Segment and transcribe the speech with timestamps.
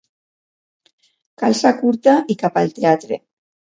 [1.43, 3.25] Calça curta i cap al teatre.